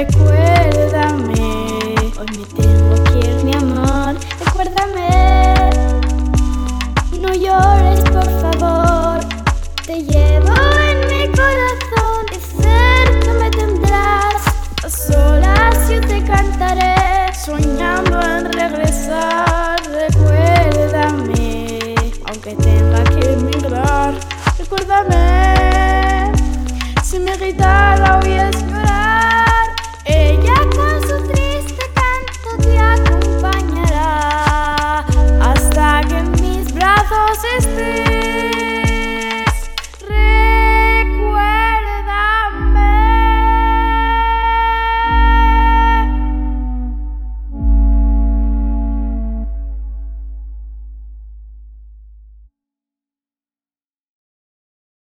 recuérdame. 0.00 1.34
Hoy 2.18 2.26
me 2.38 2.44
tengo 2.56 2.94
que 3.04 3.14
ir, 3.18 3.36
mi 3.44 3.52
amor, 3.54 4.14
recuérdame. 4.44 5.10
No 7.20 7.30
llores, 7.34 8.00
por 8.16 8.28
favor, 8.40 9.20
te 9.86 9.96
llevo 10.02 10.54
en 10.88 10.98
mi 11.10 11.22
corazón 11.36 12.24
y 12.32 12.34
cerca 12.62 13.30
me 13.40 13.48
tendrás. 13.50 14.42
A 14.84 14.86
solas 14.88 15.76
yo 15.90 16.00
te 16.00 16.24
cantaré, 16.24 16.94
soñando 17.34 18.22
en 18.22 18.50
regresar. 18.52 19.76
Recuérdame, 19.92 21.94
aunque 22.26 22.54
tenga 22.54 23.04
que 23.04 23.32
emigrar, 23.32 24.14
recuérdame. 24.58 25.29
resistir. 37.42 37.99